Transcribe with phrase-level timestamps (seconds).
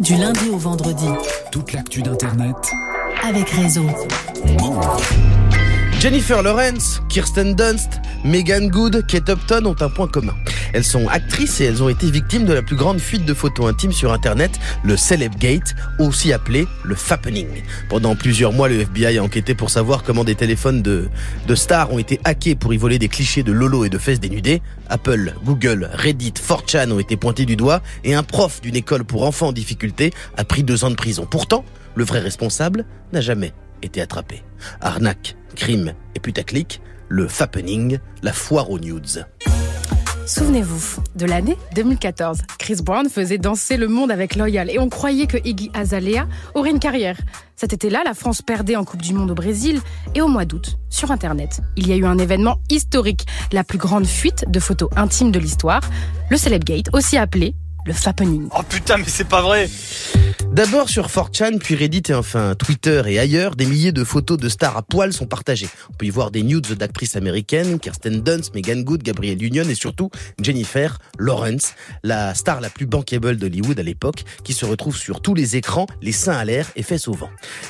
[0.00, 1.04] Du lundi au vendredi.
[1.52, 2.56] Toute l'actu d'Internet.
[3.22, 3.84] Avec Réseau.
[6.00, 10.34] Jennifer Lawrence, Kirsten Dunst, Megan Good, Kate Upton ont un point commun.
[10.72, 13.70] Elles sont actrices et elles ont été victimes de la plus grande fuite de photos
[13.70, 14.52] intimes sur Internet,
[14.84, 17.48] le Celebgate, aussi appelé le Fappening.
[17.88, 21.08] Pendant plusieurs mois, le FBI a enquêté pour savoir comment des téléphones de,
[21.46, 24.20] de stars ont été hackés pour y voler des clichés de Lolo et de fesses
[24.20, 24.62] dénudées.
[24.88, 29.24] Apple, Google, Reddit, 4chan ont été pointés du doigt et un prof d'une école pour
[29.24, 31.26] enfants en difficulté a pris deux ans de prison.
[31.30, 33.52] Pourtant, le vrai responsable n'a jamais
[33.82, 34.42] été attrapé.
[34.80, 39.26] Arnaque, crime et putaclic, le fappening, la foire aux nudes.
[40.30, 42.42] Souvenez-vous de l'année 2014.
[42.56, 46.70] Chris Brown faisait danser le monde avec Loyal et on croyait que Iggy Azalea aurait
[46.70, 47.16] une carrière.
[47.56, 49.80] Cet été-là, la France perdait en Coupe du Monde au Brésil
[50.14, 53.78] et au mois d'août, sur Internet, il y a eu un événement historique, la plus
[53.78, 55.82] grande fuite de photos intimes de l'histoire,
[56.30, 58.46] le Celebgate, aussi appelé le Fappening.
[58.56, 59.68] Oh putain, mais c'est pas vrai
[60.52, 64.48] D'abord sur 4chan, puis Reddit et enfin Twitter et ailleurs, des milliers de photos de
[64.48, 65.68] stars à poil sont partagées.
[65.90, 69.76] On peut y voir des nudes d'actrices américaines, Kirsten Dunst, Megan Good, Gabrielle Union et
[69.76, 70.10] surtout
[70.42, 75.34] Jennifer Lawrence, la star la plus bankable d'Hollywood à l'époque, qui se retrouve sur tous
[75.34, 77.16] les écrans, les seins à l'air et fesses au.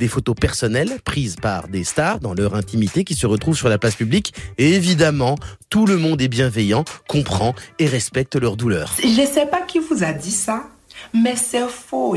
[0.00, 3.78] Des photos personnelles prises par des stars dans leur intimité qui se retrouvent sur la
[3.78, 5.36] place publique et évidemment,
[5.70, 8.94] tout le monde est bienveillant, comprend et respecte leur douleur.
[9.00, 10.64] Je sais pas qui vous a dit ça,
[11.12, 12.16] mais c'est faux.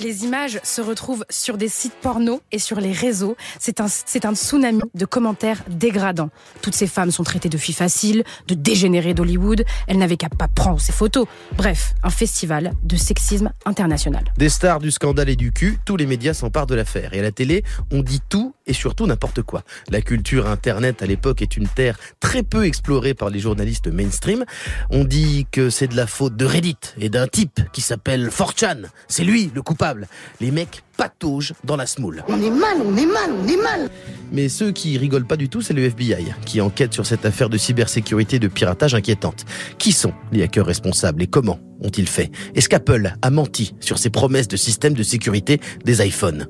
[0.00, 3.36] Les images se retrouvent sur des sites porno et sur les réseaux.
[3.58, 6.30] C'est un, tsunami de commentaires dégradants.
[6.62, 9.64] Toutes ces femmes sont traitées de filles faciles, de dégénérées d'Hollywood.
[9.88, 11.26] Elles n'avaient qu'à pas prendre ces photos.
[11.56, 14.24] Bref, un festival de sexisme international.
[14.38, 17.12] Des stars du scandale et du cul, tous les médias s'emparent de l'affaire.
[17.12, 17.62] Et à la télé,
[17.92, 19.64] on dit tout et surtout n'importe quoi.
[19.90, 24.44] La culture Internet à l'époque est une terre très peu explorée par les journalistes mainstream.
[24.90, 28.84] On dit que c'est de la faute de Reddit et d'un type qui s'appelle 4chan.
[29.08, 30.06] C'est lui le coupable.
[30.40, 32.22] Les mecs pataugent dans la smoule.
[32.28, 33.90] On est mal, on est mal, on est mal.
[34.30, 37.48] Mais ceux qui rigolent pas du tout, c'est le FBI, qui enquête sur cette affaire
[37.48, 39.46] de cybersécurité et de piratage inquiétante.
[39.78, 42.30] Qui sont les hackers responsables et comment ont-ils fait?
[42.54, 46.46] Est-ce qu'Apple a menti sur ses promesses de système de sécurité des iPhones?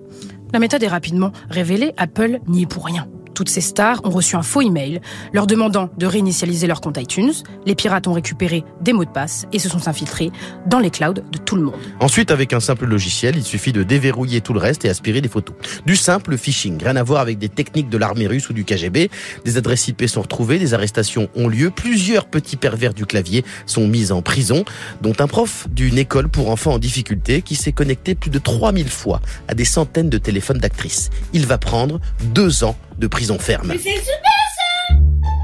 [0.53, 1.93] La méthode est rapidement révélée.
[1.97, 3.07] Apple n'y est pour rien.
[3.41, 5.01] Toutes ces stars ont reçu un faux email
[5.33, 7.33] leur demandant de réinitialiser leur compte iTunes.
[7.65, 10.31] Les pirates ont récupéré des mots de passe et se sont infiltrés
[10.67, 11.81] dans les clouds de tout le monde.
[12.01, 15.31] Ensuite, avec un simple logiciel, il suffit de déverrouiller tout le reste et aspirer des
[15.31, 15.57] photos.
[15.87, 19.11] Du simple phishing, rien à voir avec des techniques de l'armée russe ou du KGB.
[19.47, 23.89] Des adresses IP sont retrouvées, des arrestations ont lieu, plusieurs petits pervers du clavier sont
[23.89, 24.67] mis en prison,
[25.01, 28.91] dont un prof d'une école pour enfants en difficulté qui s'est connecté plus de 3000
[28.91, 31.09] fois à des centaines de téléphones d'actrices.
[31.33, 32.01] Il va prendre
[32.35, 33.73] deux ans de prison ferme.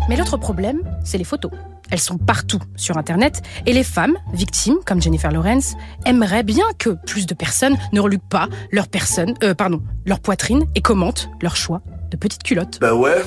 [0.09, 1.51] Mais l'autre problème, c'est les photos.
[1.91, 5.75] Elles sont partout sur Internet et les femmes, victimes comme Jennifer Lawrence,
[6.05, 10.67] aimeraient bien que plus de personnes ne reluquent pas leur personne, euh, pardon, leur poitrine
[10.75, 12.79] et commentent leur choix de petites culottes.
[12.81, 13.23] Bah ouais,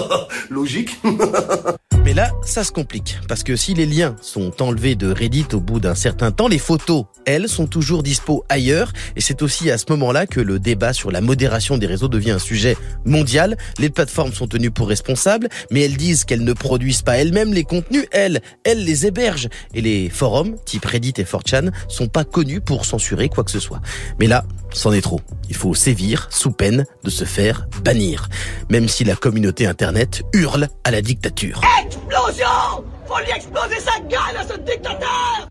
[0.50, 0.98] logique.
[2.04, 3.18] Mais là, ça se complique.
[3.28, 6.58] Parce que si les liens sont enlevés de Reddit au bout d'un certain temps, les
[6.58, 8.92] photos, elles, sont toujours dispo ailleurs.
[9.16, 12.32] Et c'est aussi à ce moment-là que le débat sur la modération des réseaux devient
[12.32, 12.76] un sujet
[13.06, 13.56] mondial.
[13.78, 17.64] Les plateformes sont tenues pour responsables, mais elles disent qu'elles ne produisent pas elles-mêmes les
[17.64, 18.04] contenus.
[18.12, 19.48] Elles, elles les hébergent.
[19.72, 23.60] Et les forums, type Reddit et 4chan, sont pas connus pour censurer quoi que ce
[23.60, 23.80] soit.
[24.20, 24.44] Mais là,
[24.74, 25.20] c'en est trop.
[25.48, 28.28] Il faut sévir sous peine de se faire bannir.
[28.68, 31.60] Même si la communauté Internet hurle à la dictature.
[31.84, 35.48] Explosion Faut lui exploser sa gueule à ce dictateur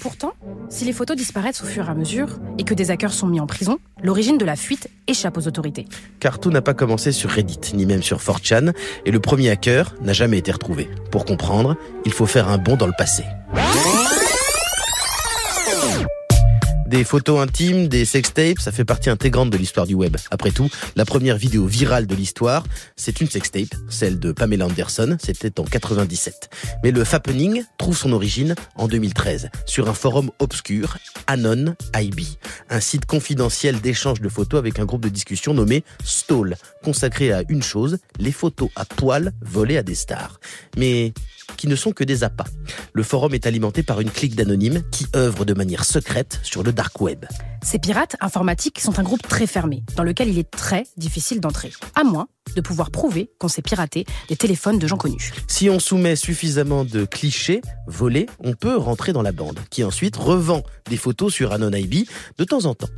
[0.00, 0.32] Pourtant,
[0.68, 3.40] si les photos disparaissent au fur et à mesure et que des hackers sont mis
[3.40, 5.86] en prison, l'origine de la fuite échappe aux autorités.
[6.20, 8.72] Car tout n'a pas commencé sur Reddit, ni même sur 4chan,
[9.04, 10.88] et le premier hacker n'a jamais été retrouvé.
[11.10, 13.24] Pour comprendre, il faut faire un bond dans le passé.
[16.88, 20.16] Des photos intimes, des sextapes, ça fait partie intégrante de l'histoire du web.
[20.30, 22.64] Après tout, la première vidéo virale de l'histoire,
[22.96, 26.48] c'est une sextape, celle de Pamela Anderson, c'était en 97.
[26.82, 30.96] Mais le fappening trouve son origine en 2013, sur un forum obscur,
[31.26, 32.22] Anon IB,
[32.70, 37.42] un site confidentiel d'échange de photos avec un groupe de discussion nommé Stall, consacré à
[37.50, 40.40] une chose, les photos à poil volées à des stars.
[40.78, 41.12] Mais
[41.58, 42.46] qui ne sont que des appâts.
[42.94, 46.72] Le forum est alimenté par une clique d'anonymes qui œuvrent de manière secrète sur le
[46.72, 47.26] dark web.
[47.62, 51.72] Ces pirates informatiques sont un groupe très fermé, dans lequel il est très difficile d'entrer,
[51.94, 52.28] à moins
[52.58, 55.30] de pouvoir prouver qu'on s'est piraté des téléphones de gens connus.
[55.46, 60.16] Si on soumet suffisamment de clichés volés, on peut rentrer dans la bande, qui ensuite
[60.16, 62.88] revend des photos sur Anonaibi de temps en temps.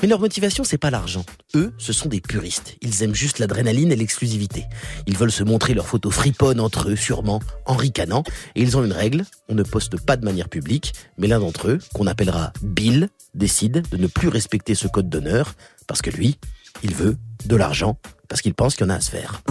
[0.00, 1.26] Mais leur motivation, c'est pas l'argent.
[1.54, 2.76] Eux, ce sont des puristes.
[2.80, 4.64] Ils aiment juste l'adrénaline et l'exclusivité.
[5.06, 8.22] Ils veulent se montrer leurs photos friponnes entre eux, sûrement, en ricanant.
[8.54, 11.68] Et ils ont une règle, on ne poste pas de manière publique, mais l'un d'entre
[11.68, 15.54] eux, qu'on appellera Bill, décide de ne plus respecter ce code d'honneur,
[15.86, 16.38] parce que lui,
[16.82, 17.98] il veut de l'argent,
[18.32, 19.42] parce qu'il pense qu'il y en a à se faire.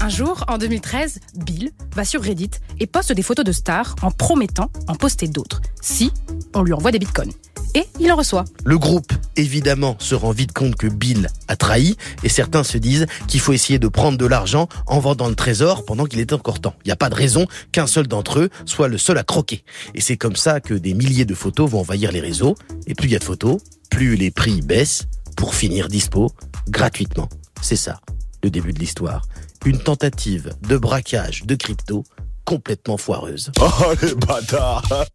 [0.00, 4.12] Un jour, en 2013, Bill va sur Reddit et poste des photos de stars en
[4.12, 6.12] promettant en poster d'autres, si
[6.54, 7.32] on lui envoie des bitcoins.
[7.74, 8.44] Et il en reçoit.
[8.64, 13.06] Le groupe, évidemment, se rend vite compte que Bill a trahi, et certains se disent
[13.26, 16.60] qu'il faut essayer de prendre de l'argent en vendant le trésor pendant qu'il est encore
[16.60, 16.76] temps.
[16.84, 19.64] Il n'y a pas de raison qu'un seul d'entre eux soit le seul à croquer.
[19.96, 22.54] Et c'est comme ça que des milliers de photos vont envahir les réseaux,
[22.86, 23.58] et plus il y a de photos,
[23.90, 25.06] plus les prix baissent,
[25.40, 26.30] pour finir dispo,
[26.68, 27.30] gratuitement.
[27.62, 28.02] C'est ça,
[28.44, 29.22] le début de l'histoire.
[29.64, 32.04] Une tentative de braquage de crypto
[32.44, 33.50] complètement foireuse.
[33.60, 35.06] Oh les bâtards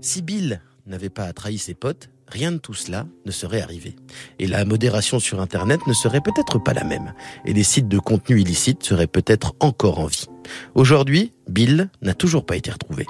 [0.00, 3.94] Si Bill n'avait pas trahi ses potes, rien de tout cela ne serait arrivé.
[4.38, 7.12] Et la modération sur Internet ne serait peut-être pas la même.
[7.44, 10.28] Et les sites de contenu illicite seraient peut-être encore en vie.
[10.74, 13.04] Aujourd'hui, Bill n'a toujours pas été retrouvé.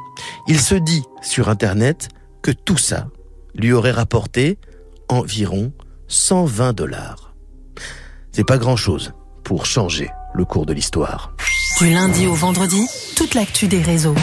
[0.48, 2.08] Il se dit sur Internet
[2.42, 3.06] que tout ça
[3.54, 4.58] lui aurait rapporté
[5.08, 5.72] environ
[6.10, 7.34] 120 dollars.
[8.32, 9.12] C'est pas grand-chose
[9.44, 11.32] pour changer le cours de l'histoire.
[11.78, 12.84] Du lundi au vendredi,
[13.16, 14.16] toute l'actu des réseaux.